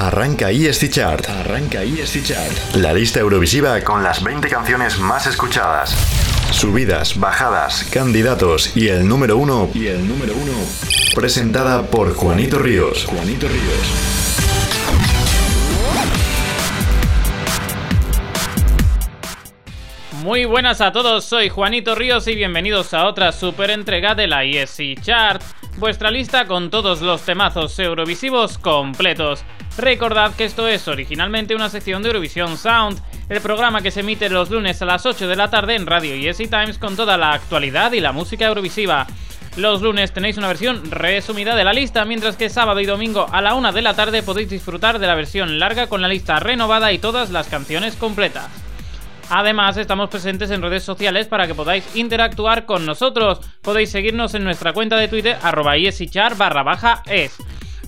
[0.00, 1.28] Arranca ESC Chart.
[1.28, 2.74] Arranca ESC Chart.
[2.76, 5.94] La lista Eurovisiva con las 20 canciones más escuchadas.
[6.52, 9.68] Subidas, bajadas, candidatos y el número uno.
[9.74, 10.54] Y el número uno.
[11.14, 13.04] Presentada por Juanito Ríos.
[13.04, 14.10] Juanito Ríos.
[20.22, 24.44] Muy buenas a todos, soy Juanito Ríos y bienvenidos a otra super entrega de la
[24.44, 25.42] ESC Chart,
[25.80, 29.42] vuestra lista con todos los temazos eurovisivos completos.
[29.78, 34.28] Recordad que esto es originalmente una sección de Eurovisión Sound, el programa que se emite
[34.28, 37.32] los lunes a las 8 de la tarde en Radio ESC Times con toda la
[37.32, 39.06] actualidad y la música eurovisiva.
[39.56, 43.40] Los lunes tenéis una versión resumida de la lista, mientras que sábado y domingo a
[43.40, 46.92] la 1 de la tarde podéis disfrutar de la versión larga con la lista renovada
[46.92, 48.69] y todas las canciones completas.
[49.30, 53.40] Además, estamos presentes en redes sociales para que podáis interactuar con nosotros.
[53.62, 55.74] Podéis seguirnos en nuestra cuenta de Twitter, arroba
[56.36, 57.36] barra baja es.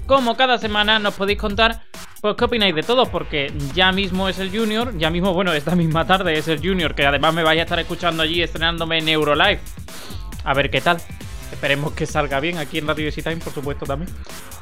[0.07, 1.83] Como cada semana nos podéis contar
[2.21, 5.75] pues qué opináis de todo, porque ya mismo es el Junior, ya mismo, bueno, esta
[5.75, 9.59] misma tarde es el Junior, que además me vais a estar escuchando allí estrenándome en.
[10.45, 10.99] A ver qué tal.
[11.53, 14.11] Esperemos que salga bien aquí en Radio Time, por supuesto, también.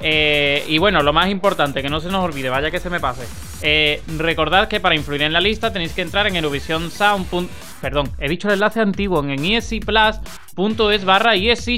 [0.01, 3.01] Eh, y bueno, lo más importante, que no se nos olvide, vaya que se me
[3.01, 3.27] pase.
[3.63, 7.49] Eh, recordad que para influir en la lista tenéis que entrar en Eurovision Sound.
[7.81, 11.33] Perdón, he dicho el enlace antiguo en escplus.es barra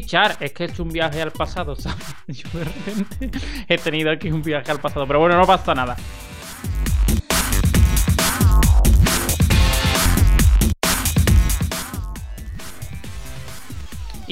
[0.07, 0.37] char.
[0.41, 2.05] Es que he hecho un viaje al pasado, ¿sabes?
[2.27, 5.07] Yo de repente he tenido aquí un viaje al pasado.
[5.07, 5.95] Pero bueno, no pasa nada.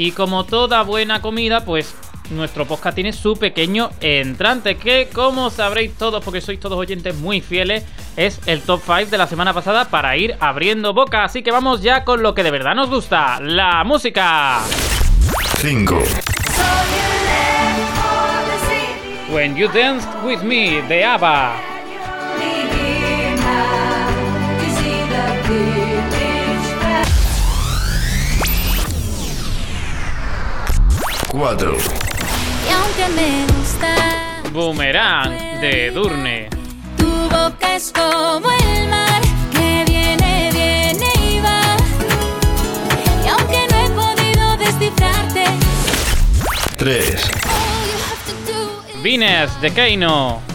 [0.00, 1.94] Y como toda buena comida, pues
[2.30, 7.42] nuestro podcast tiene su pequeño entrante, que como sabréis todos, porque sois todos oyentes muy
[7.42, 7.84] fieles,
[8.16, 11.22] es el top 5 de la semana pasada para ir abriendo boca.
[11.22, 14.60] Así que vamos ya con lo que de verdad nos gusta, la música.
[15.58, 16.02] 5.
[19.30, 21.69] When You Danced With Me de ABBA.
[31.30, 31.76] 4.
[31.76, 33.94] Y aunque me gusta
[34.52, 36.48] Boomerang de Durne.
[36.96, 41.76] tu boca es como el mar que viene, viene y va.
[43.24, 45.44] Y aunque no he podido descifrarte,
[46.76, 47.30] 3.
[47.44, 50.49] all you have to do is Vines de Keino.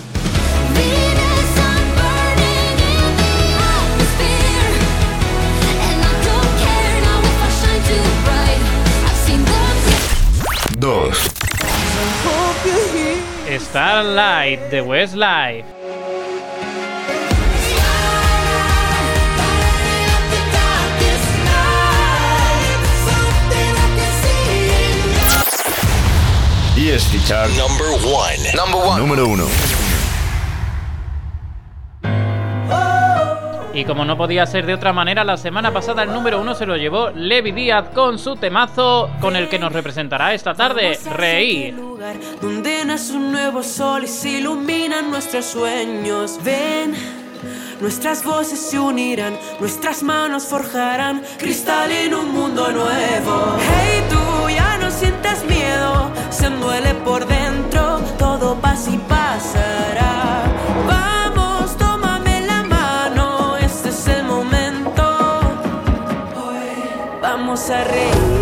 [13.76, 15.66] Starlight de Westlife.
[26.78, 27.52] ESC Chart.
[27.58, 28.38] Number one.
[28.56, 29.02] Number one.
[29.02, 29.46] Número 1.
[33.76, 36.66] Y como no podía ser de otra manera, la semana pasada el número uno se
[36.66, 41.74] lo llevó Levi Díaz con su temazo con el que nos representará esta tarde, Reír.
[41.74, 46.40] lugar donde un nuevo sol y se iluminan nuestros sueños.
[46.42, 46.94] Ven,
[47.82, 53.58] nuestras voces se unirán, nuestras manos forjarán cristal en un mundo nuevo.
[53.60, 60.44] Hey, tú ya no sientas miedo, se duele por dentro, todo pasa y pasará.
[60.88, 65.04] Vamos, tómame la mano, este es el momento.
[66.38, 68.35] Hoy vamos a reír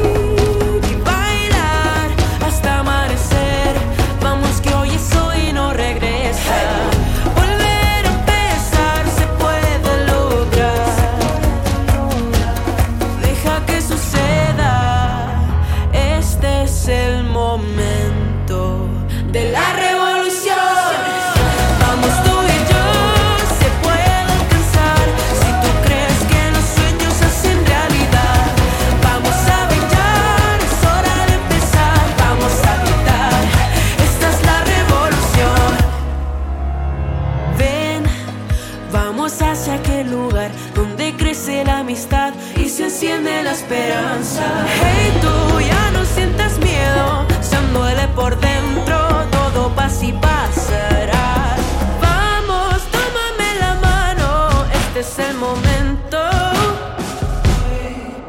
[43.70, 48.98] Hey, tú ya no sientas miedo, se duele por dentro,
[49.32, 51.56] todo pasa y pasará.
[52.02, 56.20] Vamos, tómame la mano, este es el momento.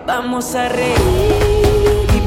[0.06, 2.20] Vamos a reír y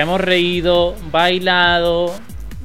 [0.00, 2.14] Hemos reído, bailado,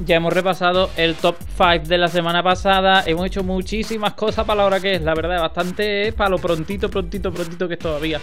[0.05, 3.03] ya hemos repasado el top 5 de la semana pasada.
[3.05, 6.89] Hemos hecho muchísimas cosas para la hora que es, la verdad, bastante para lo prontito,
[6.89, 8.21] prontito, prontito que es todavía.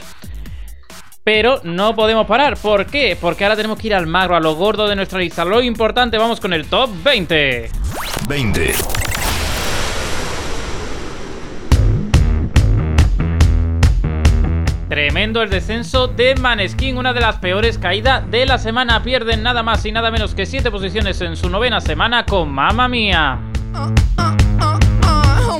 [1.22, 2.56] Pero no podemos parar.
[2.56, 3.16] ¿Por qué?
[3.20, 5.44] Porque ahora tenemos que ir al magro, a lo gordo de nuestra lista.
[5.44, 7.70] Lo importante, vamos con el top 20.
[8.28, 8.74] 20.
[14.92, 19.02] Tremendo el descenso de Maneskin, una de las peores caídas de la semana.
[19.02, 22.88] Pierden nada más y nada menos que 7 posiciones en su novena semana con Mamma
[22.88, 23.38] Mía.
[23.74, 25.56] uh, uh, oh uh, uh,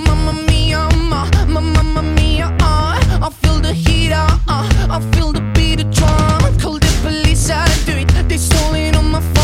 [9.39, 9.42] uh.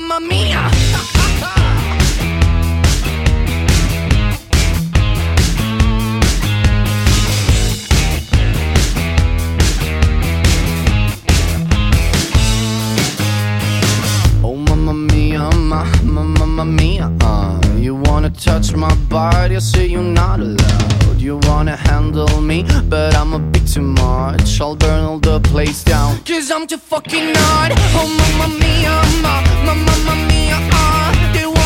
[0.00, 0.70] Mamma, mia.
[14.42, 20.02] Oh mamma mia, ma, mamma mia uh, You wanna touch my body, I say you're
[20.02, 24.60] not allowed You wanna handle me, but I'm a bit too much.
[24.60, 26.18] I'll burn all the place down.
[26.24, 31.57] Cause I'm too fucking hot Oh mamma mia, ma, ma, mamma mia uh,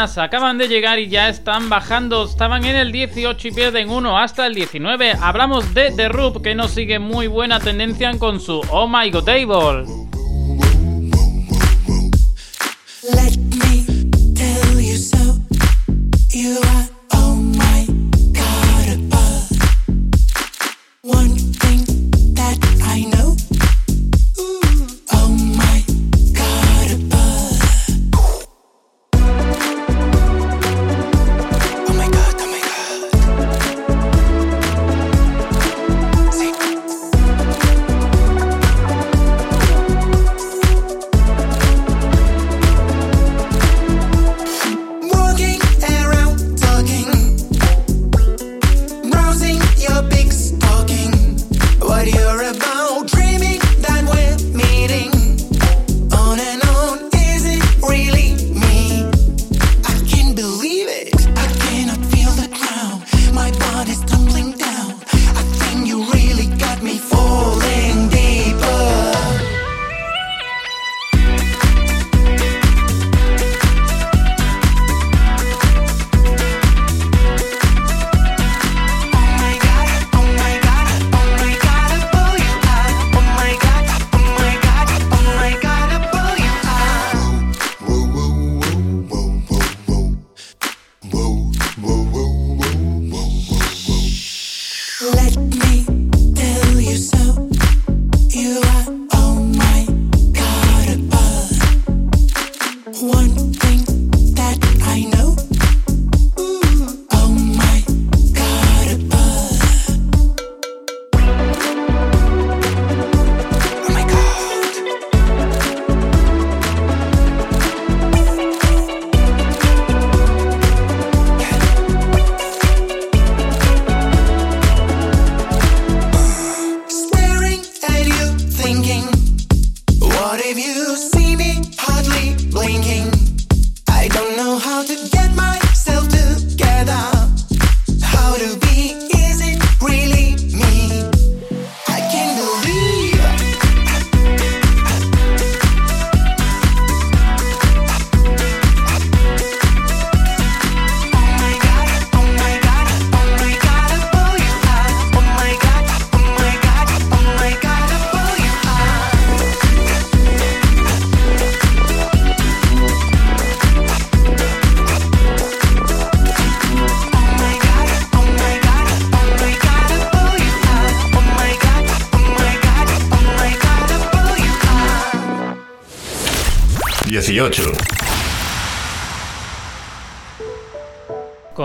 [0.00, 2.24] Acaban de llegar y ya están bajando.
[2.24, 5.12] Estaban en el 18 y pierden uno hasta el 19.
[5.20, 9.24] Hablamos de The Roop, que nos sigue muy buena tendencia con su Oh My God
[9.24, 9.99] Table.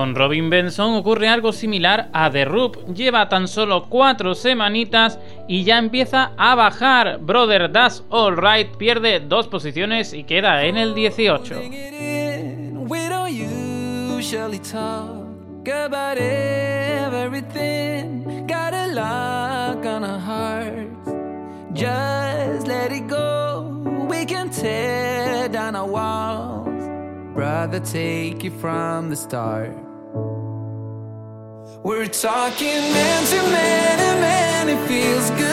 [0.05, 2.93] Con Robin Benson ocurre algo similar a The Roop.
[2.93, 7.17] Lleva tan solo cuatro semanitas y ya empieza a bajar.
[7.21, 11.55] Brother That's Alright pierde dos posiciones y queda en el 18.
[12.87, 17.65] We don't usually talk about everything.
[18.45, 21.09] Got a lock on our hearts.
[21.73, 23.71] Just let it go.
[24.07, 26.65] We can tear down our walls.
[27.91, 29.84] Take it from the start.
[31.85, 35.44] We're talking man to man, and man, it feels good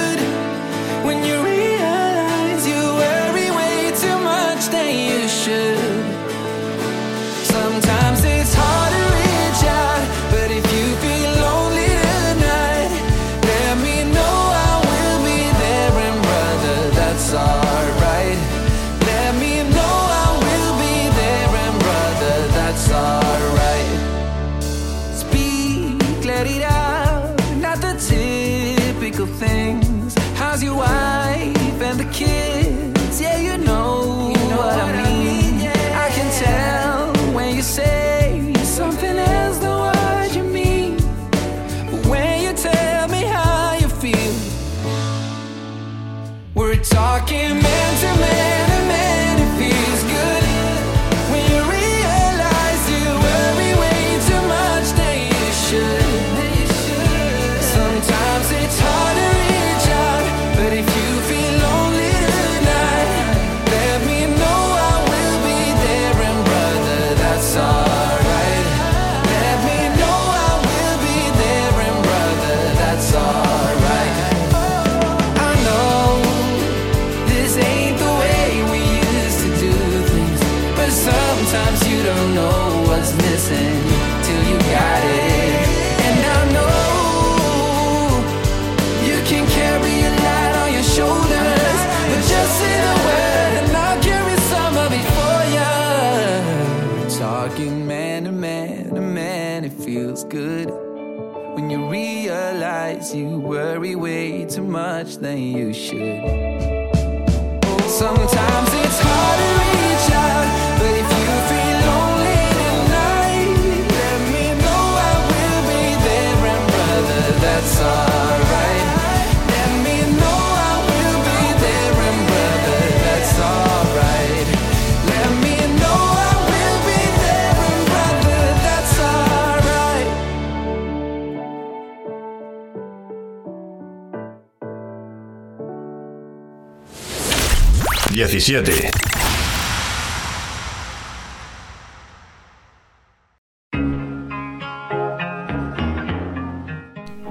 [138.23, 138.91] 17.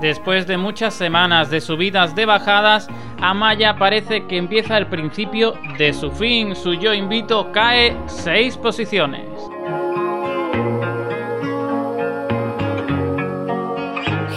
[0.02, 2.90] Después de muchas semanas de subidas de bajadas,
[3.22, 6.56] Amaya parece que empieza el principio de su fin.
[6.56, 9.30] Su yo invito cae 6 posiciones.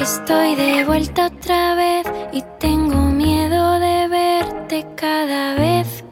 [0.01, 2.84] Estoy de vuelta otra vez y tengo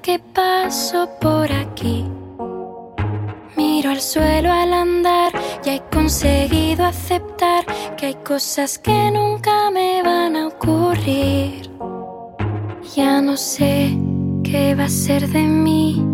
[0.02, 2.04] que paso por aquí.
[3.56, 5.32] Miro al suelo al andar
[5.64, 7.64] y he conseguido aceptar
[7.96, 11.70] que hay cosas que nunca me van a ocurrir.
[12.96, 13.96] Ya no sé
[14.42, 16.04] qué va a ser de mí,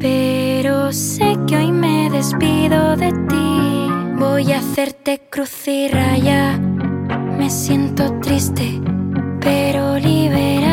[0.00, 3.90] pero sé que hoy me despido de ti.
[4.18, 6.56] Voy a hacerte cruz y raya.
[7.38, 8.80] Me siento triste,
[9.40, 10.65] pero liberada.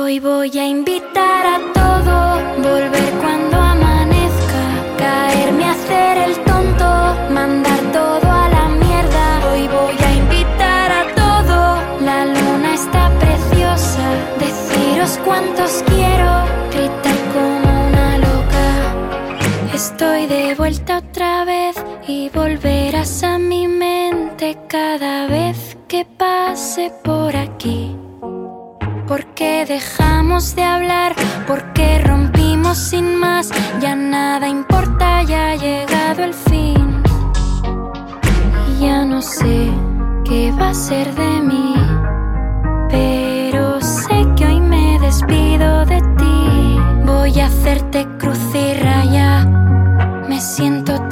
[0.00, 2.16] Hoy voy a invitar a todo,
[2.62, 4.62] volver cuando amanezca,
[4.96, 6.86] caerme a hacer el tonto,
[7.30, 9.50] mandar todo a la mierda.
[9.50, 11.58] Hoy voy a invitar a todo,
[12.00, 14.06] la luna está preciosa,
[14.38, 16.30] deciros cuántos quiero,
[16.70, 19.74] gritar como una loca.
[19.74, 21.76] Estoy de vuelta otra vez
[22.06, 27.96] y volverás a mi mente cada vez que pase por aquí.
[29.08, 31.14] ¿Por qué dejamos de hablar?
[31.46, 33.48] ¿Por qué rompimos sin más?
[33.80, 37.02] Ya nada importa, ya ha llegado el fin.
[38.78, 39.70] Ya no sé
[40.26, 41.74] qué va a ser de mí.
[42.90, 46.78] Pero sé que hoy me despido de ti.
[47.06, 49.46] Voy a hacerte cruz y.
[50.28, 51.07] Me siento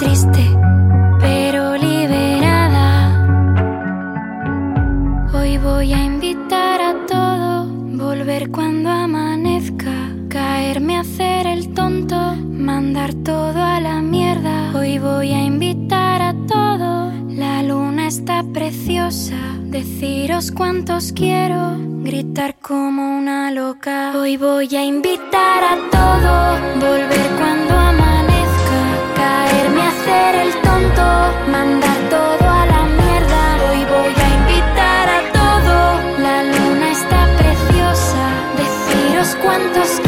[13.27, 14.73] la mierda.
[14.75, 17.11] Hoy voy a invitar a todo.
[17.29, 19.37] La luna está preciosa.
[19.63, 21.77] Deciros cuántos quiero.
[22.05, 24.13] Gritar como una loca.
[24.17, 26.35] Hoy voy a invitar a todo.
[26.79, 28.81] Volver cuando amanezca.
[29.17, 31.51] Caerme a hacer el tonto.
[31.51, 33.43] Mandar todo a la mierda.
[33.69, 35.77] Hoy voy a invitar a todo.
[36.23, 38.23] La luna está preciosa.
[38.57, 40.06] Deciros cuántos quiero.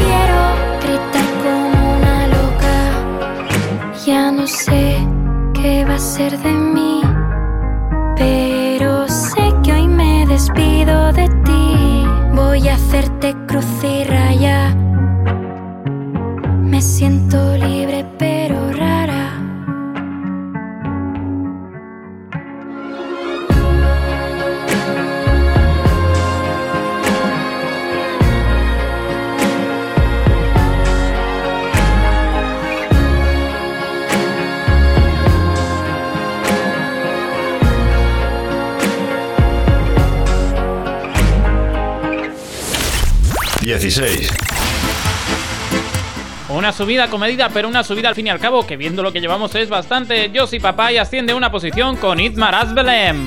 [4.48, 4.96] Sé
[5.52, 7.02] qué va a ser de mí.
[8.16, 12.06] Pero sé que hoy me despido de ti.
[12.34, 14.74] Voy a hacerte cruz y raya.
[16.62, 18.67] Me siento libre pero
[46.51, 49.20] Una subida comedida, pero una subida al fin y al cabo, que viendo lo que
[49.20, 50.31] llevamos es bastante.
[50.35, 53.27] Josie Papay asciende una posición con Itmar Asbelem.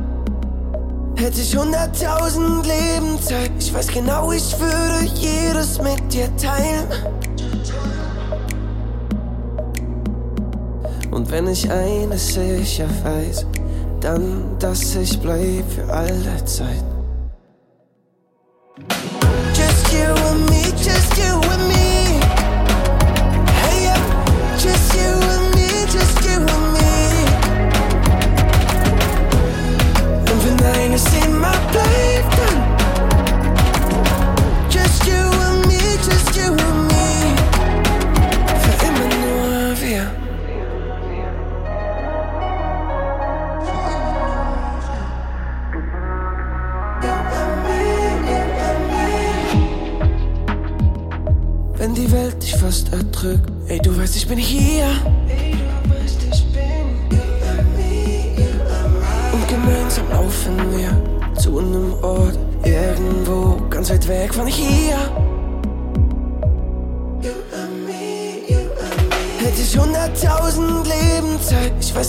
[1.21, 6.87] Hätte ich hunderttausend Leben Zeit, ich weiß genau, ich würde jedes mit dir teilen.
[11.11, 13.45] Und wenn ich eines sicher weiß,
[13.99, 16.83] dann, dass ich bleib für alle Zeit.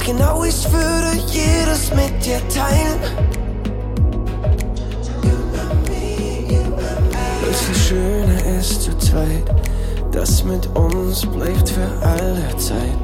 [0.05, 3.01] Genau, ich würde jedes mit dir teilen.
[7.53, 9.45] Viel schöner ist zu zweit,
[10.11, 13.02] das mit uns bleibt für alle Zeit.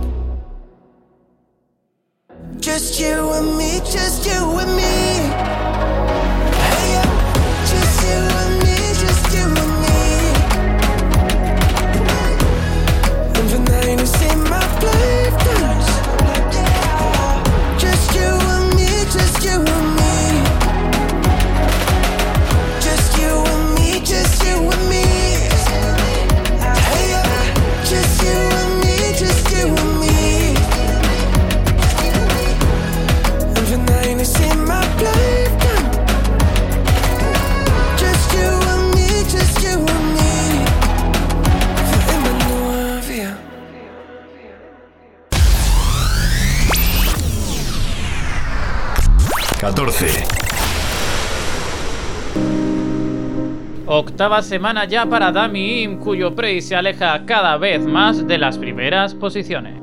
[54.18, 58.58] Octava semana ya para Dami Im, cuyo praise se aleja cada vez más de las
[58.58, 59.74] primeras posiciones.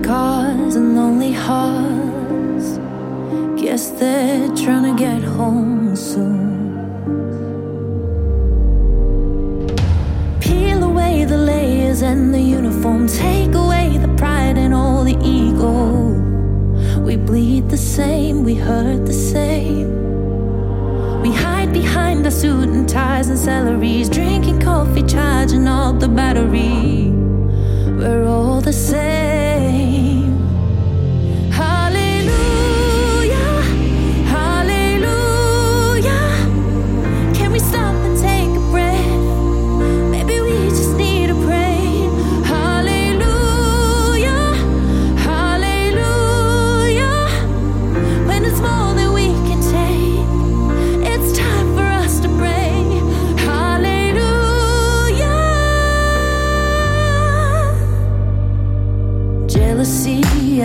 [0.00, 2.78] Cars and lonely hearts.
[3.60, 6.78] Guess they're trying to get home soon.
[10.40, 11.36] Peel away the
[11.88, 13.08] and the uniform.
[13.08, 16.12] Take away the pride and all the ego.
[17.00, 19.88] We bleed the same, we hurt the same.
[21.22, 27.10] We hide behind our suit and ties and salaries, drinking coffee, charging up the battery.
[27.98, 29.47] We're all the same.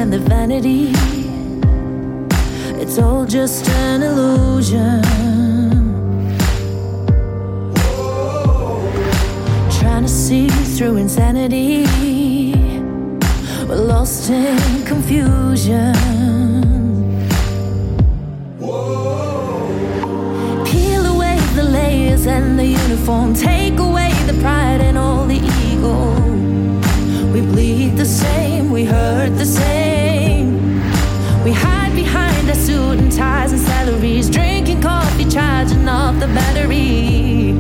[0.04, 0.92] And the vanity,
[2.82, 5.02] it's all just an illusion.
[9.80, 11.86] Trying to see through insanity.
[13.66, 15.94] We're lost in confusion.
[20.66, 23.34] Peel away the layers and the uniform.
[23.34, 25.40] Take away the pride and all the
[25.70, 26.13] ego.
[27.34, 30.76] We bleed the same, we hurt the same.
[31.44, 37.54] We hide behind our suit and ties and salaries, drinking coffee, charging up the battery.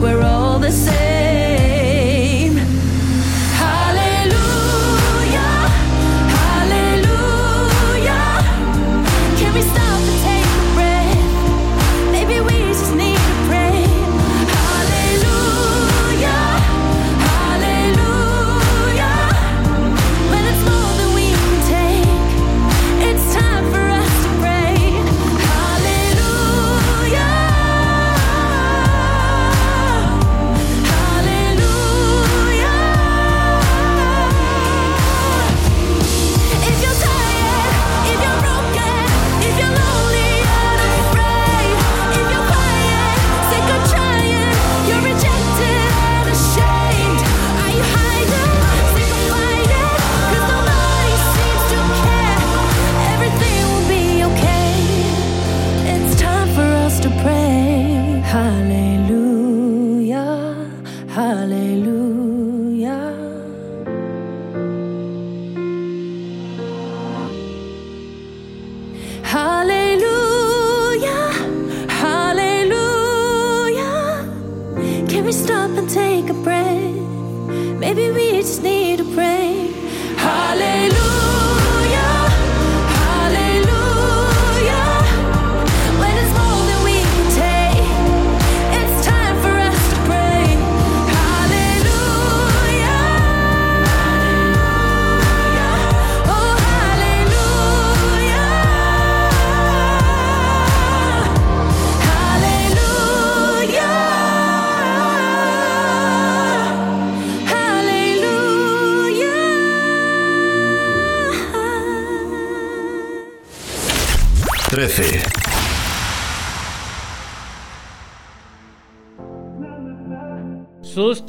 [0.00, 1.39] We're all the same.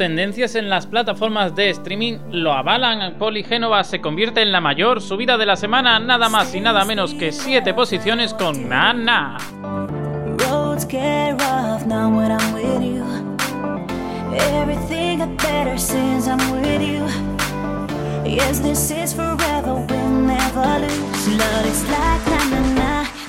[0.02, 3.20] tendencias en las plataformas de streaming lo avalan.
[3.20, 7.14] Polygénova se convierte en la mayor subida de la semana, nada más y nada menos
[7.14, 9.38] que 7 posiciones con Nana.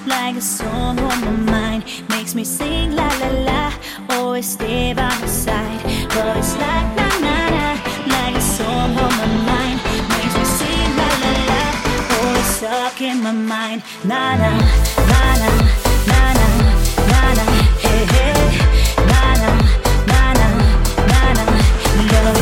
[0.04, 3.81] Like a song on my mind, makes me sing la la la.
[4.10, 5.82] always stay by my side.
[6.14, 7.66] But it's like na na na,
[8.14, 9.78] like a song on my mind.
[10.10, 11.62] Makes me sing la la la,
[12.16, 13.82] always stuck in my mind.
[14.04, 14.50] Na na,
[15.10, 15.50] na na,
[16.10, 16.48] na na,
[17.10, 17.44] na na,
[17.84, 18.40] hey hey,
[19.10, 19.50] na na,
[20.10, 20.48] na na,
[21.10, 21.44] na na.
[22.10, 22.36] Girl,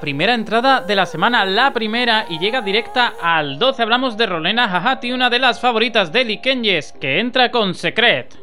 [0.00, 3.82] primera entrada de la semana, la primera, y llega directa al 12.
[3.82, 8.39] Hablamos de Rolena Jajati, una de las favoritas de Likengis, que entra con Secret.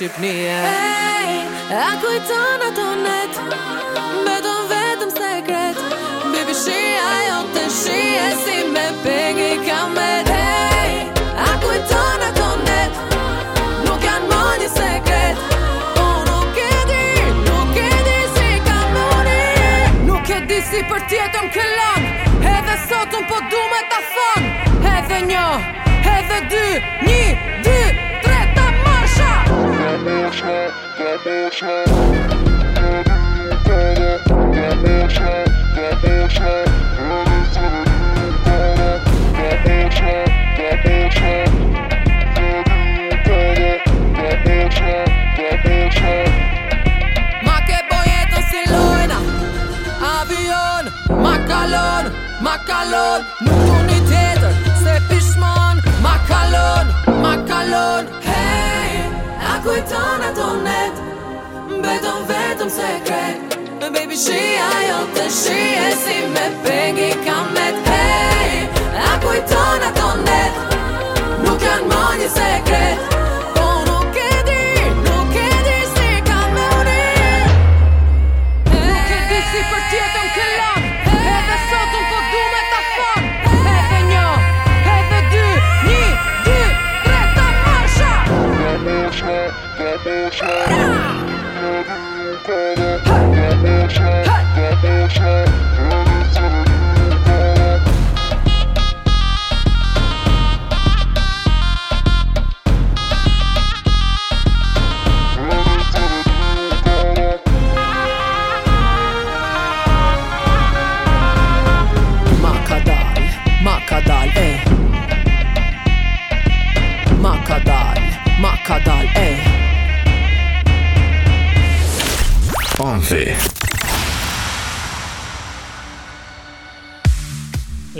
[0.00, 0.57] worship me.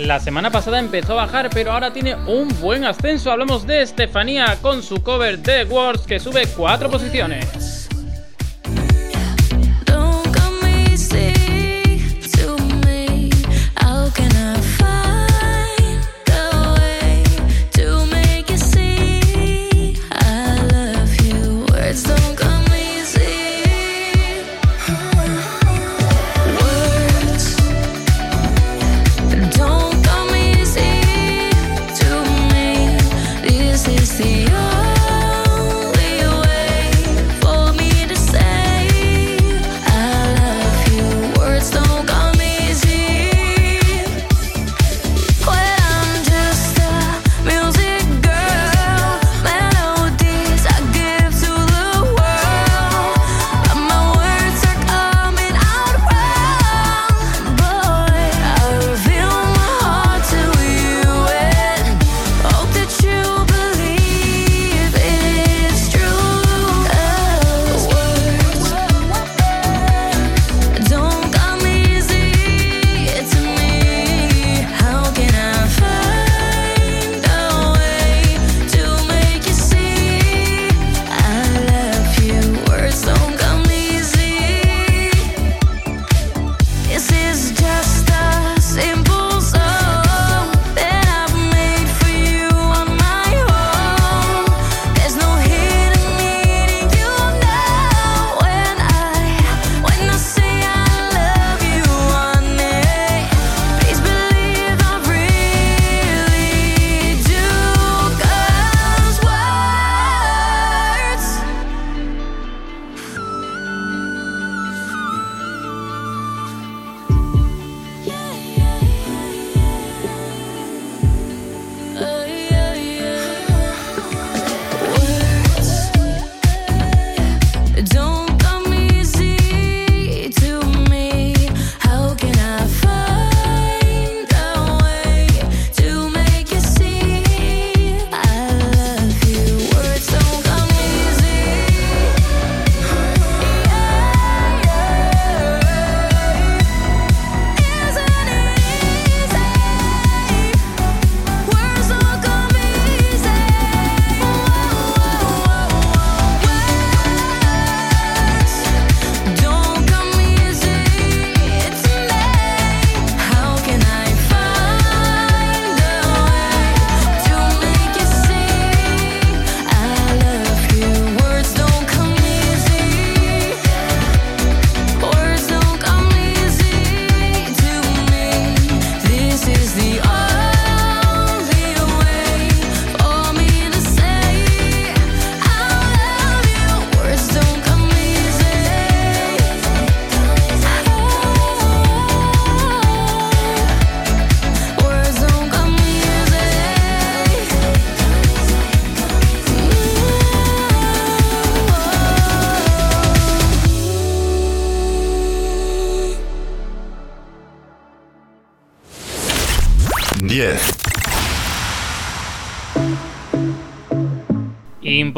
[0.09, 3.31] la semana pasada empezó a bajar, pero ahora tiene un buen ascenso.
[3.31, 7.68] Hablamos de Estefanía con su cover de Words que sube cuatro posiciones.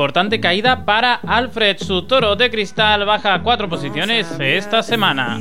[0.02, 1.78] importante caída para Alfred.
[1.78, 5.39] Su toro de cristal baja cuatro posiciones esta semana.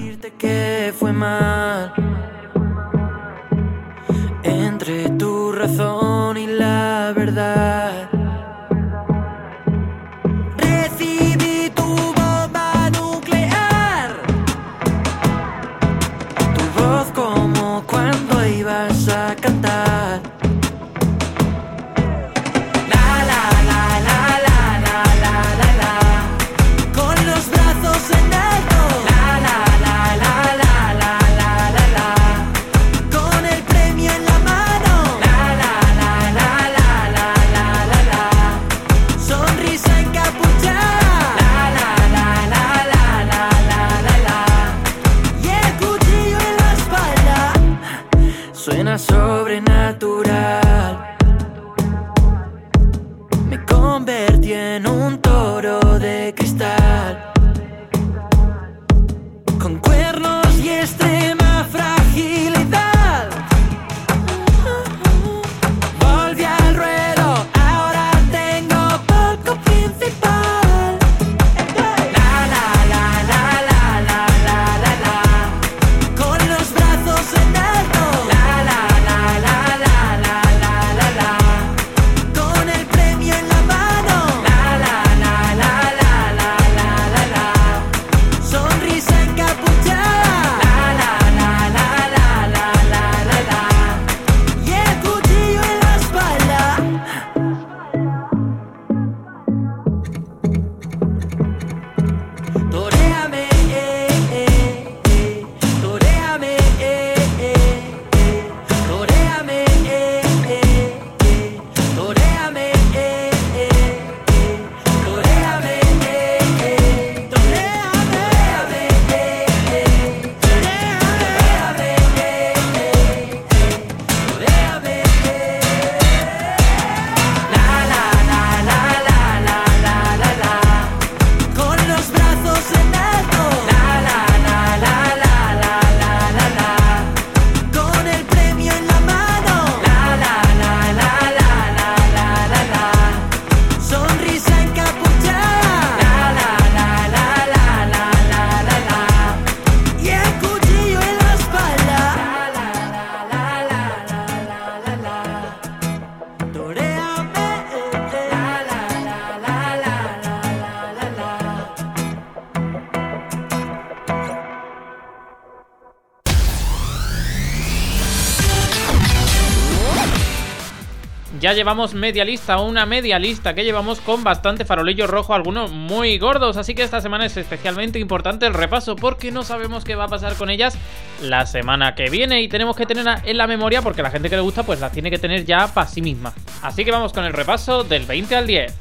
[171.51, 176.17] Ya llevamos media lista, una media lista que llevamos con bastante farolillo rojo, algunos muy
[176.17, 180.05] gordos, así que esta semana es especialmente importante el repaso porque no sabemos qué va
[180.05, 180.79] a pasar con ellas
[181.23, 184.37] la semana que viene y tenemos que tenerla en la memoria porque la gente que
[184.37, 186.33] le gusta pues la tiene que tener ya para sí misma.
[186.63, 188.75] Así que vamos con el repaso del 20 al 10.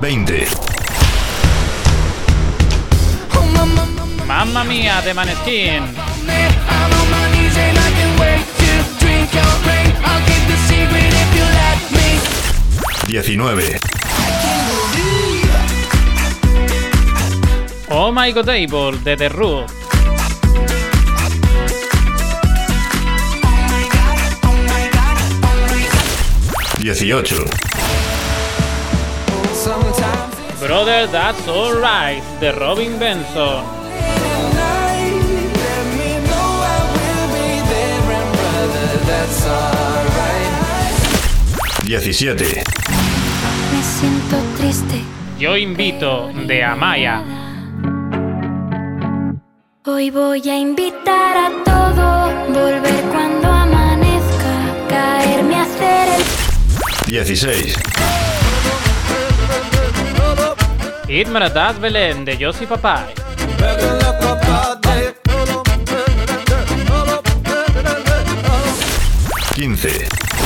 [0.00, 0.46] 20.
[4.28, 6.05] Mamma mía de Maneskin.
[13.08, 13.78] 19.
[17.88, 19.70] Oh My God Table de The Root.
[26.80, 27.48] 18.
[30.58, 33.64] Brother That's Alright de Robin Benson.
[39.06, 40.12] That's alright.
[42.12, 42.75] 17.
[43.98, 45.02] Siento triste.
[45.38, 47.24] Yo invito de Amaya.
[49.86, 56.08] Hoy voy a invitar a todo, volver cuando amanezca, caerme a hacer
[57.06, 57.74] el 16.
[61.08, 63.14] Idmaradat Belén de Josie Papai.
[69.54, 70.25] 15.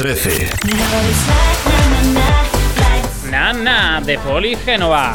[0.00, 0.48] 13.
[3.30, 5.14] Nana de Poli Génova.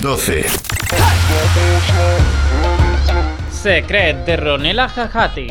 [0.00, 0.46] 12.
[3.50, 5.48] Secret de Ronela Jajati.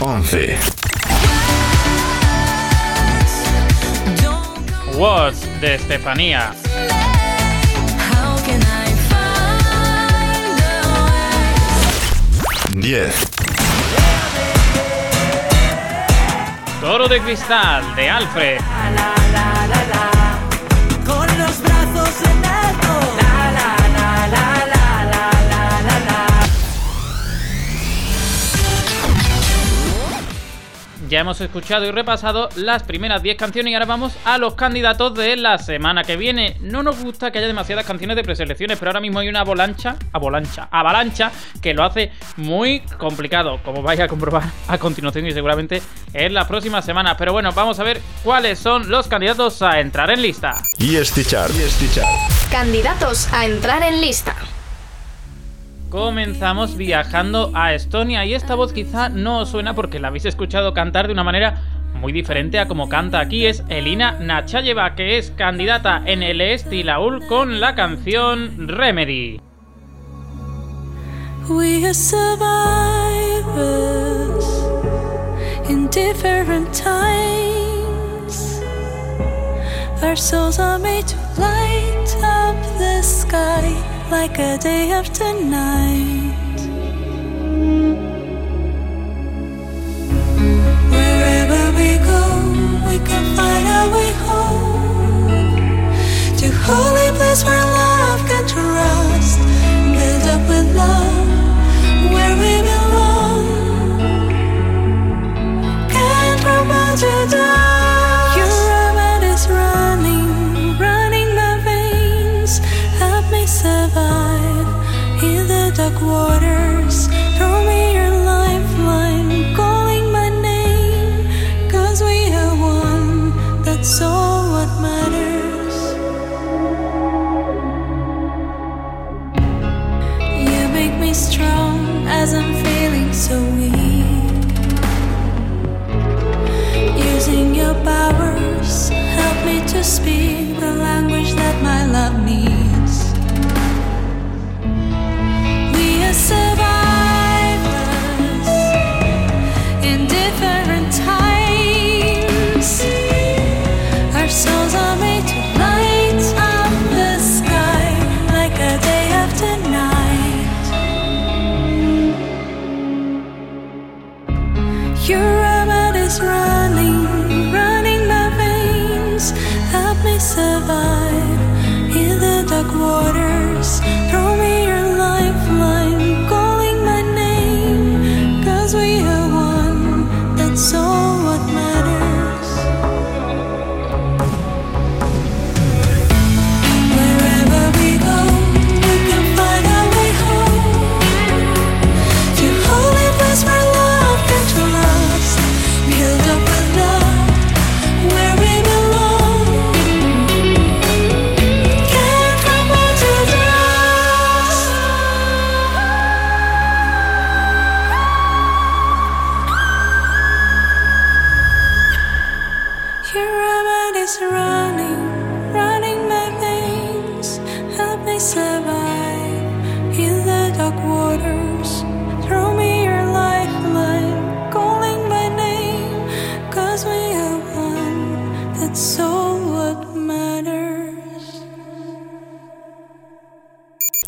[0.00, 0.79] 11.
[5.00, 6.52] Watts de Estefanía.
[12.74, 13.14] Diez.
[16.82, 18.60] Toro de cristal de Alfred.
[31.10, 35.12] Ya hemos escuchado y repasado las primeras 10 canciones y ahora vamos a los candidatos
[35.14, 36.56] de la semana que viene.
[36.60, 39.96] No nos gusta que haya demasiadas canciones de preselecciones, pero ahora mismo hay una avalancha,
[40.12, 45.82] avalancha, avalancha que lo hace muy complicado, como vais a comprobar a continuación y seguramente
[46.12, 47.16] en las próximas semanas.
[47.18, 50.62] Pero bueno, vamos a ver cuáles son los candidatos a entrar en lista.
[50.78, 51.50] EST Chart.
[51.50, 52.08] EST Chart.
[52.52, 54.36] Candidatos a entrar en lista.
[55.90, 60.72] Comenzamos viajando a Estonia y esta voz quizá no os suena porque la habéis escuchado
[60.72, 61.62] cantar de una manera
[61.94, 63.44] muy diferente a como canta aquí.
[63.46, 69.40] Es Elina Nachayeva, que es candidata en el Estilaul con la canción Remedy.
[71.48, 72.38] We are survivors
[75.68, 78.62] in different times.
[80.04, 86.60] Our souls are made to light up the sky like a day after night.
[90.90, 92.22] Wherever we go,
[92.88, 95.28] we can find our way home
[96.38, 99.38] to holy place where love can trust,
[99.94, 101.09] build up with love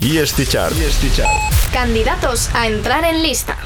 [0.05, 0.73] EST Chart.
[0.73, 1.31] EST Chart.
[1.73, 3.57] Candidatos a entrar en lista.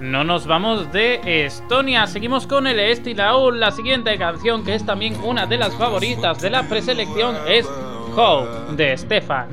[0.00, 3.50] No nos vamos de Estonia, seguimos con el Este y la U.
[3.50, 7.66] La siguiente canción, que es también una de las favoritas de la preselección, es
[8.16, 9.48] Hope de Stefan.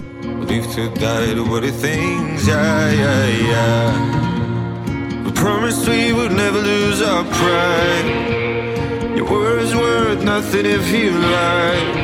[0.48, 5.24] Live to die to what it things, yeah, yeah, yeah.
[5.26, 9.18] We promised we would never lose our pride.
[9.18, 12.03] Your words worth nothing if you lie.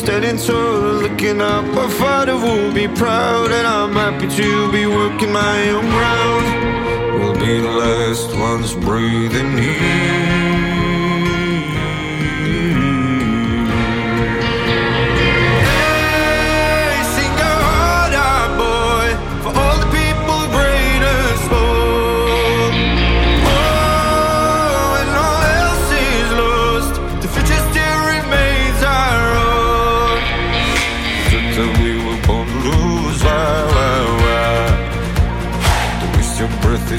[0.00, 5.30] Standing tall, looking up, My father will be proud, and I'm happy to be working
[5.30, 7.20] my own ground.
[7.20, 10.49] We'll be the last ones breathing Hey,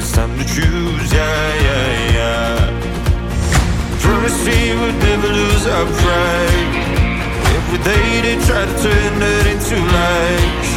[0.02, 2.56] it's time to choose, yeah, yeah, yeah.
[4.00, 6.70] Promise we would never lose our pride.
[7.56, 10.70] Every day they try to turn that into lies.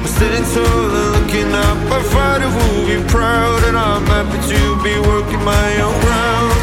[0.00, 1.78] We're standing tall and looking up.
[1.94, 6.53] Our father will be proud, and I'm happy to be working my own ground.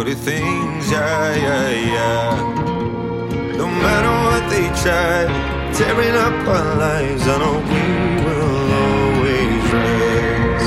[0.00, 0.90] What it thinks.
[0.90, 3.56] Yeah, yeah, yeah.
[3.58, 5.28] No matter what they try,
[5.74, 7.82] tearing up our lives, I know we
[8.24, 10.66] will always rise.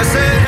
[0.00, 0.43] I said,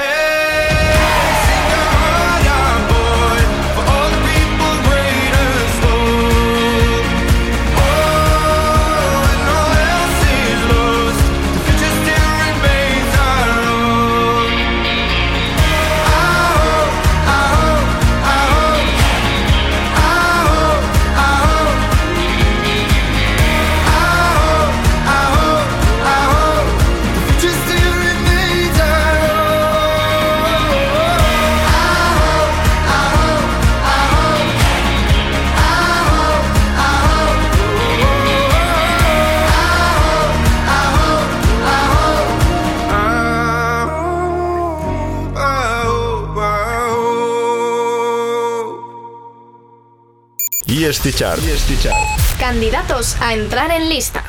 [51.12, 51.38] Chart.
[51.38, 52.38] EST Chart.
[52.38, 54.24] Candidatos a entrar en lista.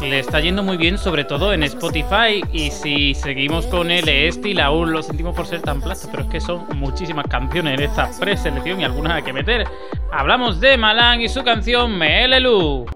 [0.00, 2.42] Le está yendo muy bien, sobre todo en Spotify.
[2.52, 6.08] Y si seguimos con el este y la U, lo sentimos por ser tan plata,
[6.10, 9.66] pero es que son muchísimas canciones en esta preselección y algunas hay que meter.
[10.10, 12.86] Hablamos de Malan y su canción Melelu.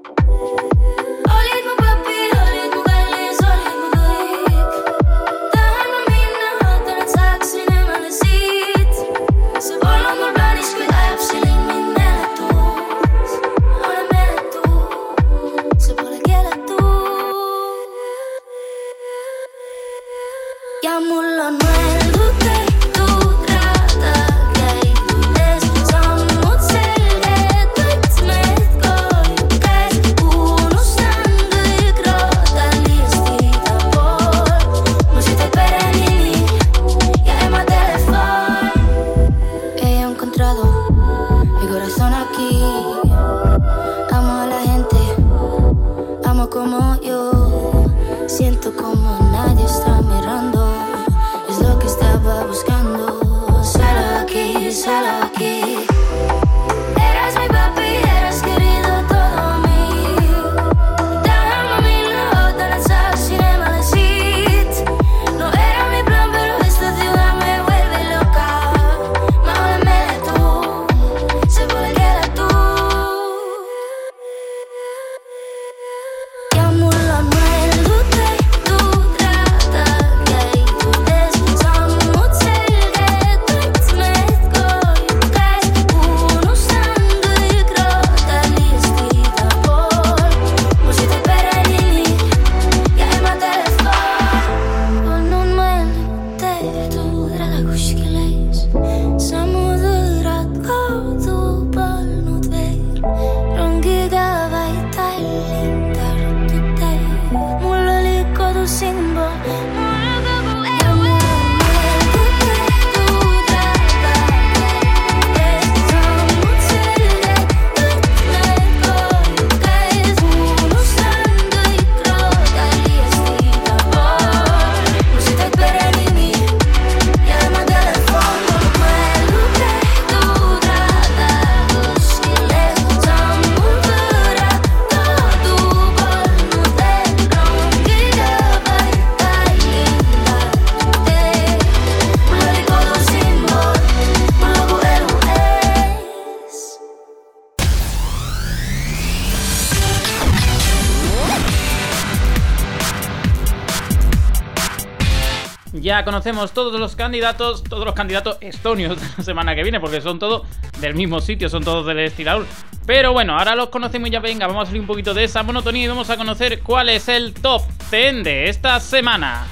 [155.97, 160.03] Ya conocemos todos los candidatos, todos los candidatos estonios de la semana que viene, porque
[160.03, 160.43] son todos
[160.79, 162.45] del mismo sitio, son todos del estirador.
[162.85, 165.43] Pero bueno, ahora los conocemos y ya venga, vamos a salir un poquito de esa
[165.43, 169.47] monotonía y vamos a conocer cuál es el top 10 de esta semana.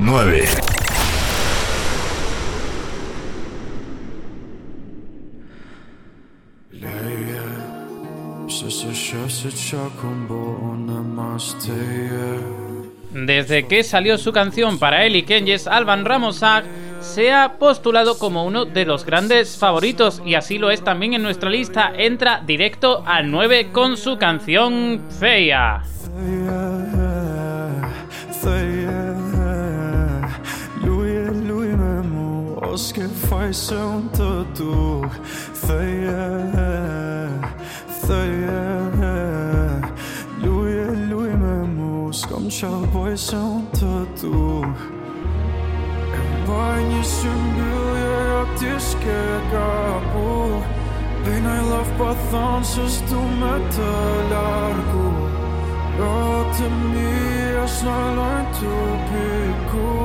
[0.00, 0.48] 9.
[6.70, 7.40] Leie,
[8.48, 12.85] sest šešit šakumbonemas teie.
[13.24, 16.64] Desde que salió su canción para y Kenjes, Alban Ramosag
[17.00, 21.22] se ha postulado como uno de los grandes favoritos y así lo es también en
[21.22, 21.92] nuestra lista.
[21.96, 25.82] Entra directo al 9 con su canción Fea.
[42.50, 44.64] 想找不想的毒。
[46.46, 47.56] Why you seem
[51.46, 55.06] I love both answers to metal argo.
[55.98, 57.12] Got to me
[57.64, 58.70] as I learn to
[59.10, 59.26] be
[59.70, 59.96] cool.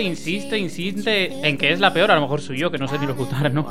[0.00, 3.06] insiste, insiste, en que es la peor, a lo mejor soy que no sé ni
[3.06, 3.66] lo putar, ¿no?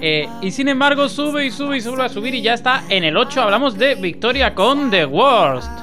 [0.00, 3.04] Eh, y sin embargo sube y sube y sube a subir y ya está en
[3.04, 3.42] el 8.
[3.42, 5.81] Hablamos de victoria con The Worst.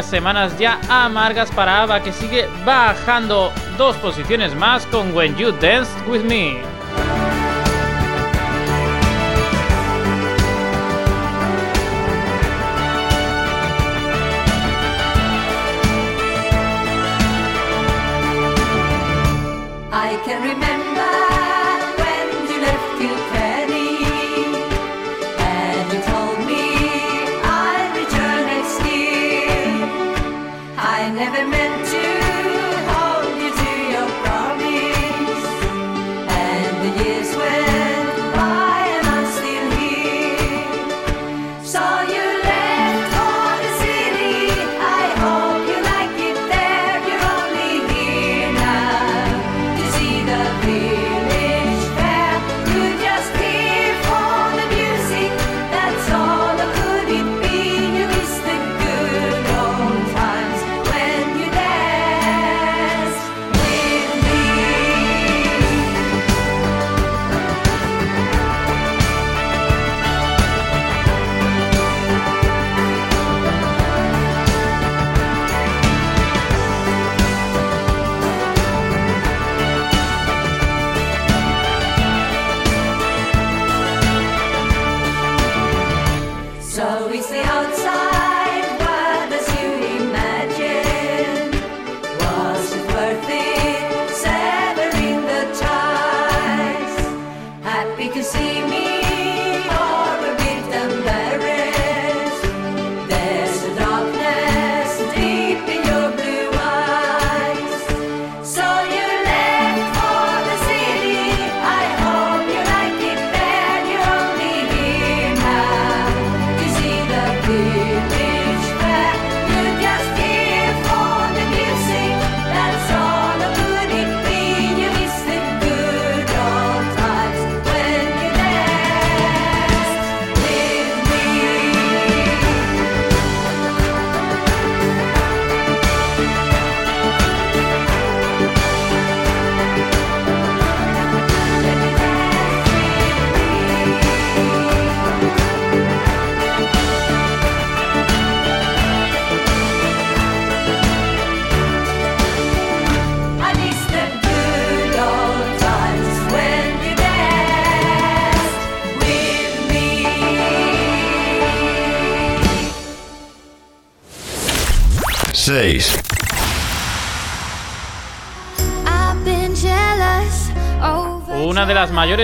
[0.00, 5.90] semanas ya amargas para Ava que sigue bajando dos posiciones más con When You Dance
[6.08, 6.71] With Me.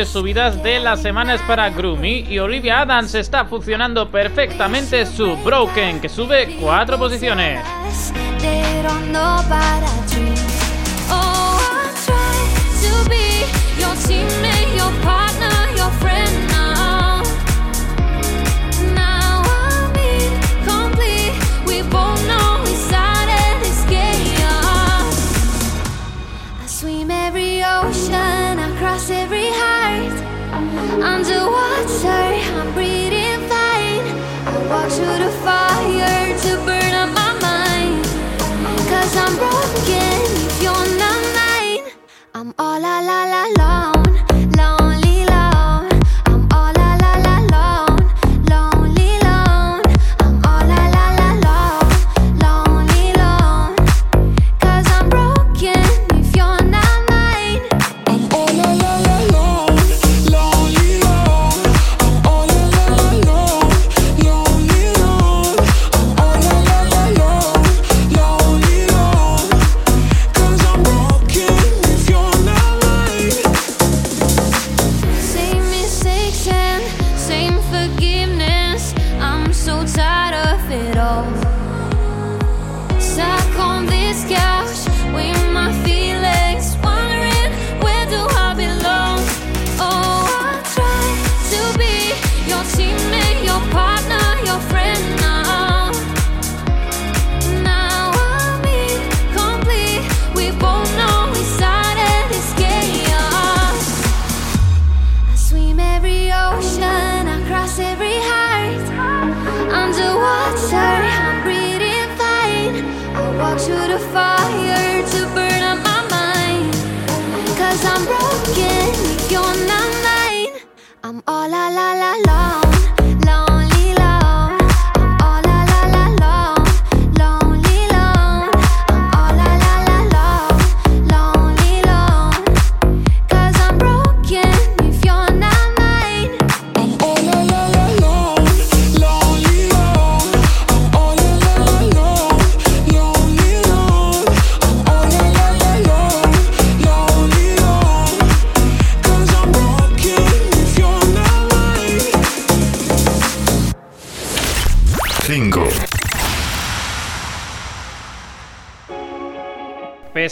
[0.08, 6.00] subidas de la semana es para Groomy y Olivia Adams está funcionando perfectamente su Broken,
[6.00, 7.60] que sube cuatro posiciones.
[30.58, 32.24] Underwater,
[32.58, 34.06] I'm breathing fine.
[34.46, 38.04] I walk through the fire to burn up my mind.
[38.90, 41.92] Cause I'm broken if you're not mine.
[42.34, 43.97] I'm all la la la la.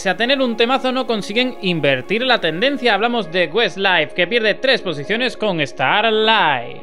[0.06, 2.94] pese a tener un temazo no consiguen invertir la tendencia.
[2.94, 6.80] Hablamos de Westlife, que pierde tres posiciones con Starlight.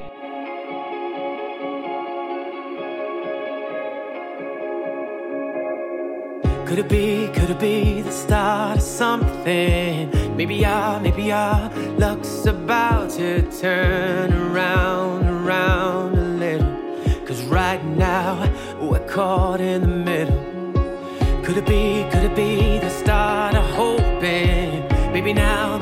[6.66, 10.10] Could it be, could it be the start of something?
[10.36, 17.26] Maybe I, maybe I, luck's about to turn around, around a little.
[17.26, 18.52] Cause right now,
[18.82, 20.43] we're caught in the middle.
[21.44, 24.88] Could it be, could it be the start of hoping?
[25.12, 25.73] Maybe now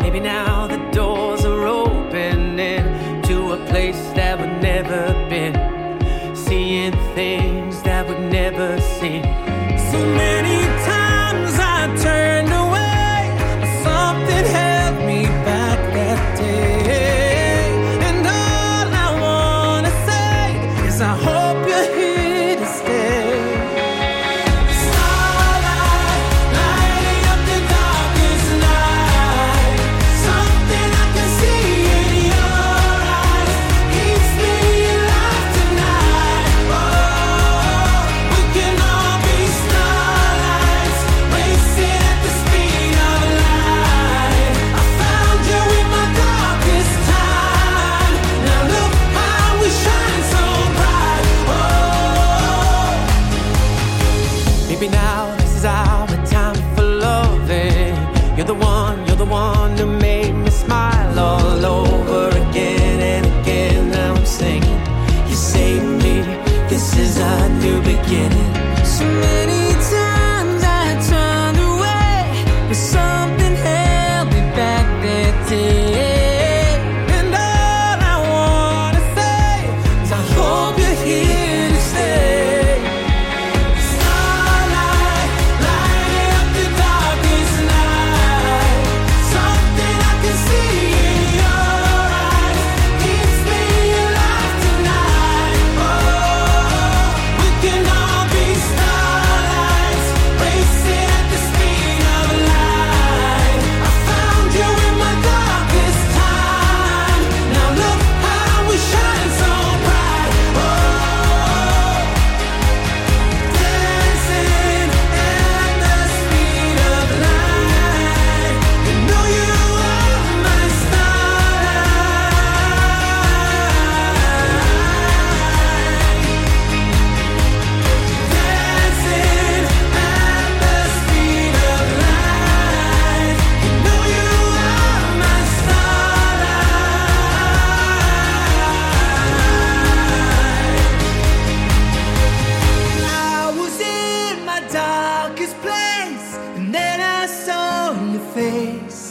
[147.49, 149.10] on your face.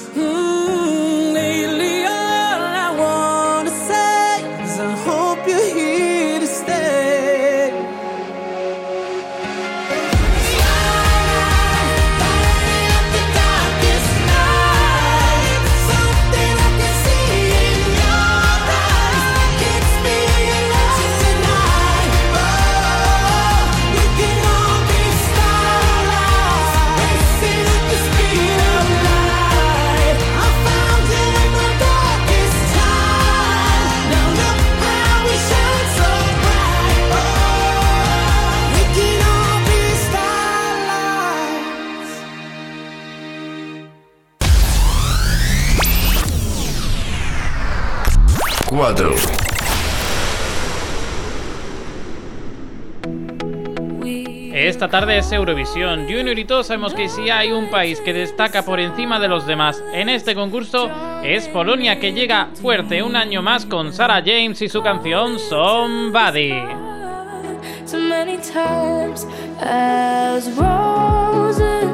[48.80, 49.14] 4.
[54.54, 58.64] Esta tarde es Eurovisión Junior y todos sabemos que si hay un país que destaca
[58.64, 60.90] por encima de los demás en este concurso
[61.22, 66.54] es Polonia que llega fuerte un año más con Sarah James y su canción Somebody.
[67.84, 69.26] so many times
[69.60, 71.89] as roses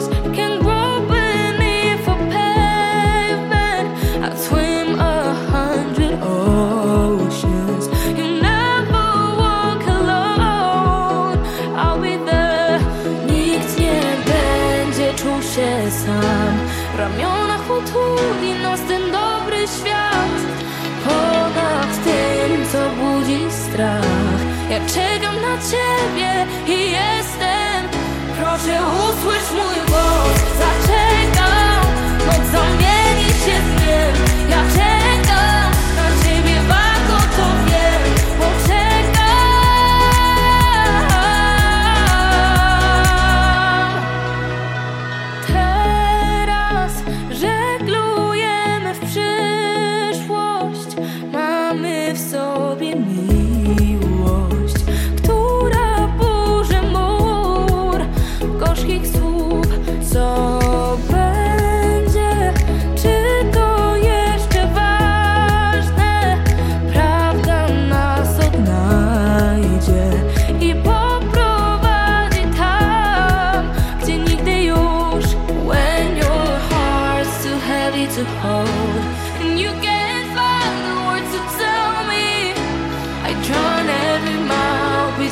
[24.76, 27.88] Ja czekam na ciebie i jestem.
[28.36, 29.85] Proszę usłysz mój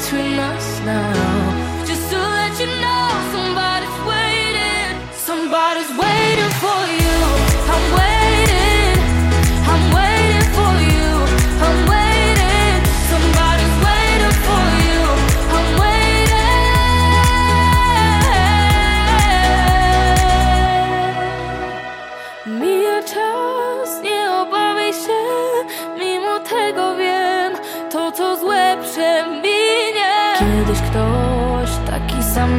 [0.05, 1.54] between us now.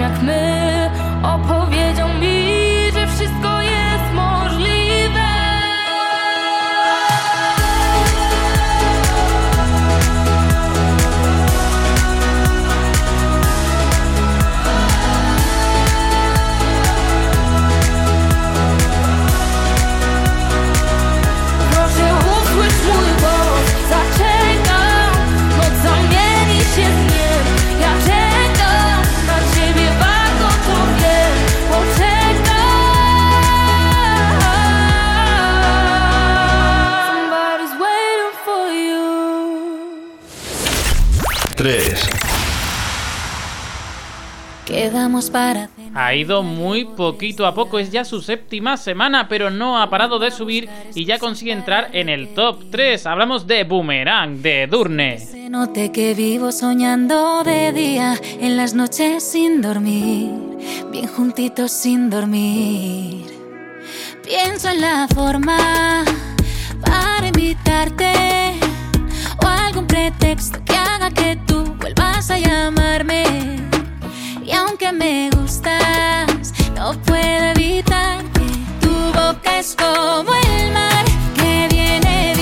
[0.06, 0.45] Jak my
[44.86, 49.82] Quedamos para Ha ido muy poquito a poco, es ya su séptima semana, pero no
[49.82, 53.04] ha parado de subir y ya consigue entrar en el top 3.
[53.08, 55.18] Hablamos de Boomerang, de Durne.
[55.18, 60.30] Se note que vivo soñando de día, en las noches sin dormir,
[60.92, 63.26] bien juntitos sin dormir.
[64.24, 66.06] Pienso en la forma
[66.86, 68.54] para invitarte
[69.44, 73.65] o algún pretexto que haga que tú vuelvas a llamarme.
[74.86, 81.06] Aunque me gustas, no puedo evitar que tu boca es como el mar
[81.36, 82.35] que viene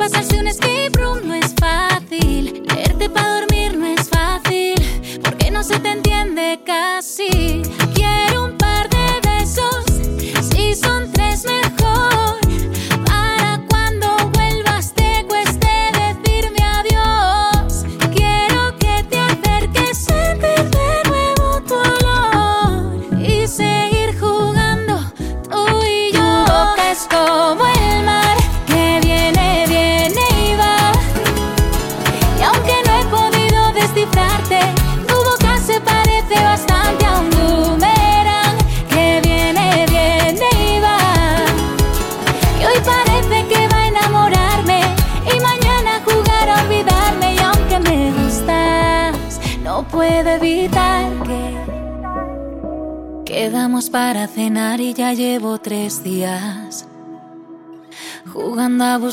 [0.00, 2.62] pasarse un escape room, no es fácil.
[2.74, 4.74] Leerte para dormir no es fácil,
[5.22, 7.60] porque no se te entiende casi.
[7.92, 9.84] Quiero un par de besos,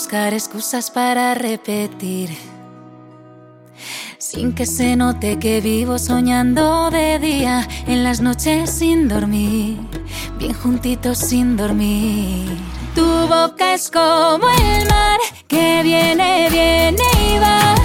[0.07, 2.29] buscar excusas para repetir.
[4.17, 9.77] Sin que se note que vivo soñando de día, en las noches sin dormir,
[10.39, 12.47] bien juntitos sin dormir.
[12.95, 17.75] Tu boca es como el mar que viene, viene y va.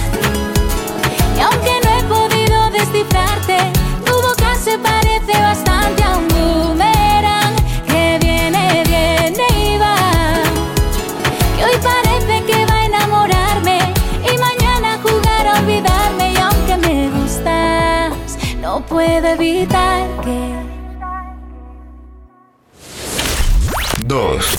[1.37, 3.57] Y aunque no he podido descifrarte,
[4.07, 5.72] tu boca se parece bastante.
[19.63, 20.63] olvidar que.
[24.07, 24.59] Dos.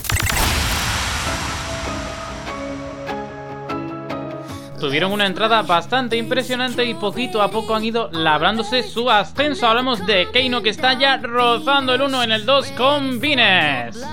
[4.80, 9.68] Tuvieron una entrada bastante impresionante y poquito a poco han ido labrándose su ascenso.
[9.68, 14.04] Hablamos de Keino que está ya rozando el 1 en el 2 con Vines.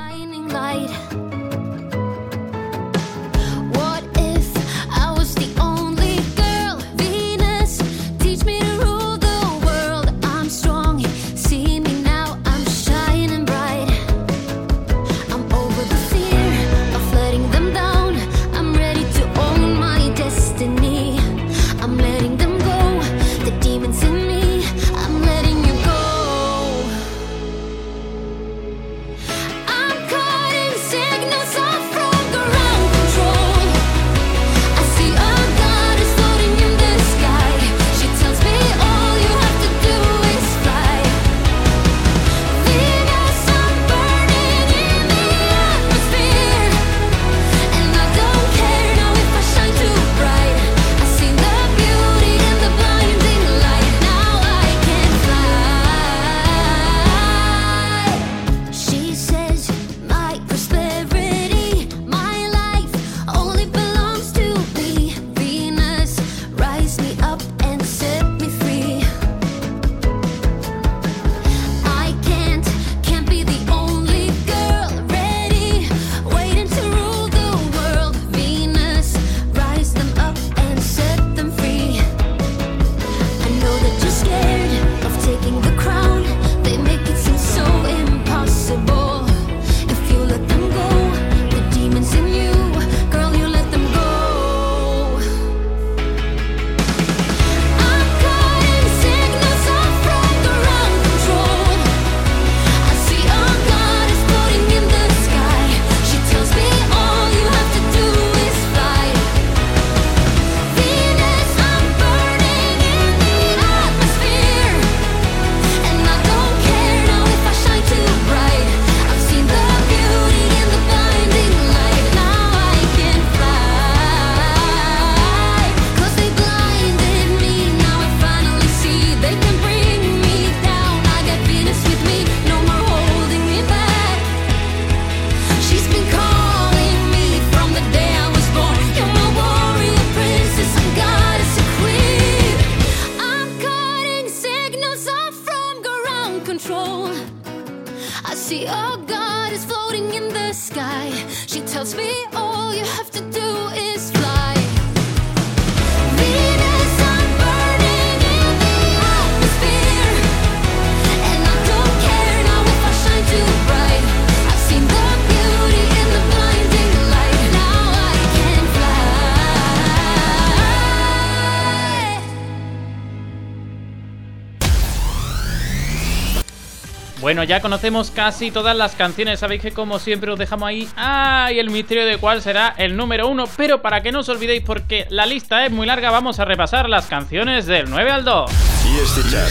[177.30, 179.38] Bueno, ya conocemos casi todas las canciones.
[179.38, 180.88] Sabéis que como siempre os dejamos ahí.
[180.96, 181.58] ¡Ay!
[181.58, 183.44] Ah, el misterio de cuál será el número uno.
[183.56, 186.88] Pero para que no os olvidéis, porque la lista es muy larga, vamos a repasar
[186.88, 188.50] las canciones del 9 al 2.
[188.84, 189.48] Y este chat.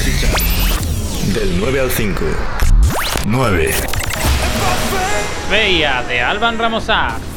[1.33, 2.21] Del 9 al 5.
[3.27, 3.73] 9.
[5.49, 7.28] Veía de Alban Ramosar.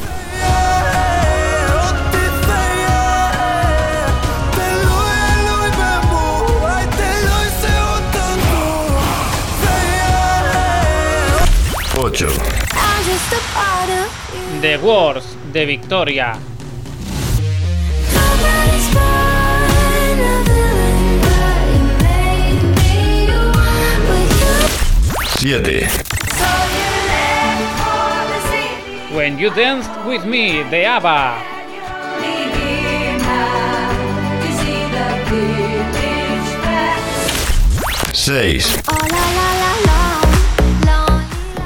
[12.13, 12.27] 8.
[14.61, 16.37] The Wars de Victoria.
[25.37, 25.89] Siete.
[29.15, 31.41] When You Danced With Me de ABBA.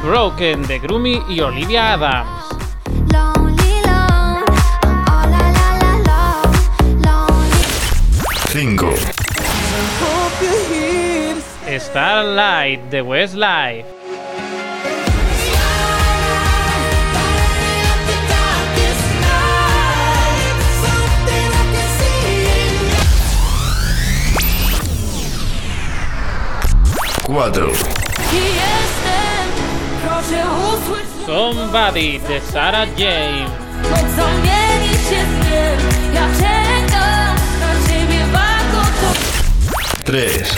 [0.08, 2.46] Broken de Groomy y Olivia Adams.
[8.54, 8.94] 5,
[11.78, 13.86] Starlight de Westlife.
[27.24, 27.97] Cuatro.
[31.38, 33.48] Somebody de Sarah James.
[40.04, 40.58] Tres.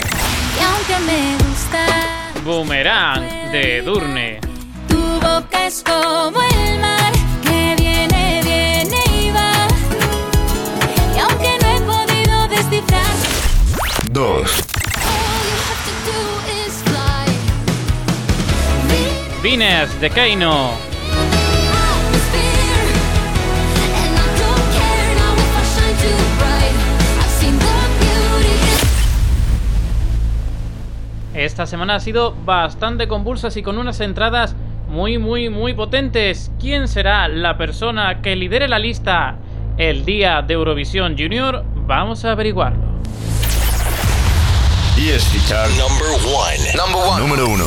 [0.58, 1.86] Y aunque me gusta,
[2.46, 4.40] Boomerang de Durne.
[4.88, 7.12] tu boca es como el mar
[7.44, 9.68] que viene, viene y va.
[11.14, 13.16] Y aunque no he podido descifrar,
[14.12, 14.69] Dos.
[19.60, 20.40] The beauty.
[31.34, 34.56] Esta semana ha sido bastante convulsas y con unas entradas
[34.88, 36.52] muy, muy, muy potentes.
[36.60, 39.36] ¿Quién será la persona que lidere la lista
[39.78, 41.66] el día de Eurovisión Junior?
[41.86, 42.90] Vamos a averiguarlo.
[45.78, 46.60] Number one.
[46.76, 47.22] Number one.
[47.22, 47.66] Número 1.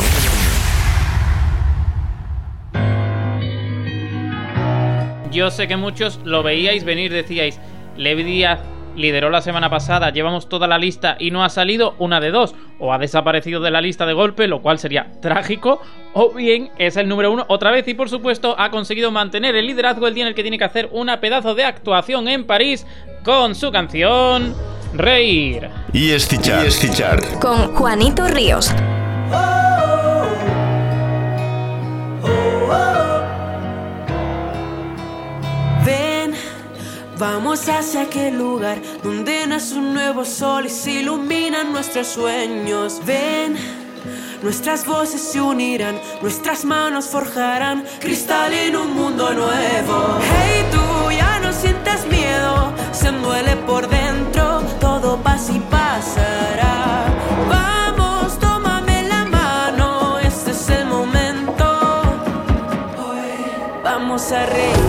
[5.32, 7.58] Yo sé que muchos lo veíais venir, decíais,
[7.96, 8.60] Levi Díaz
[8.94, 12.54] lideró la semana pasada, llevamos toda la lista y no ha salido una de dos,
[12.78, 15.80] o ha desaparecido de la lista de golpe, lo cual sería trágico,
[16.12, 19.66] o bien es el número uno otra vez y por supuesto ha conseguido mantener el
[19.66, 22.86] liderazgo el día en el que tiene que hacer una pedazo de actuación en París
[23.24, 24.54] con su canción
[24.92, 25.70] Reír.
[25.94, 26.66] ESC Chart.
[26.66, 27.24] ESC Chart.
[27.40, 28.70] Con Juanito Ríos.
[29.30, 29.71] Ven,
[37.18, 43.00] vamos hacia aquel lugar donde nace un nuevo sol y se iluminan nuestros sueños.
[43.04, 43.56] Ven,
[44.42, 50.18] nuestras voces se unirán, nuestras manos forjarán cristal en un mundo nuevo.
[50.20, 57.06] Hey, tú ya no sientas miedo, se duele por dentro, todo pasa y pasará.
[57.48, 62.02] Vamos, tómame la mano, este es el momento.
[63.84, 64.81] Vamos a reír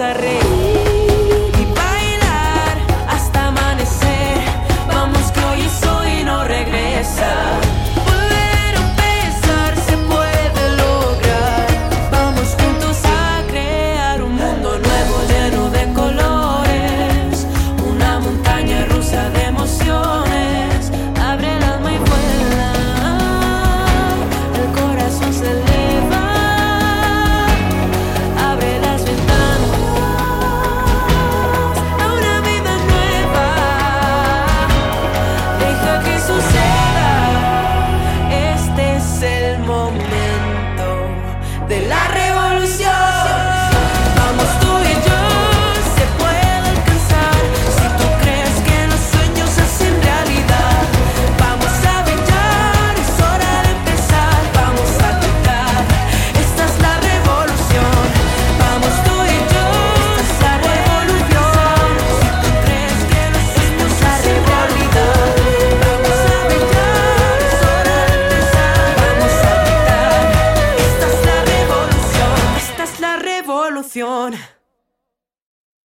[0.00, 1.03] a reír